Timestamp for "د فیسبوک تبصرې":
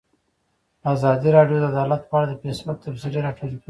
2.29-3.19